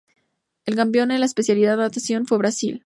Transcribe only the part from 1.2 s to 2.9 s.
especialidad Natación fue Brasil.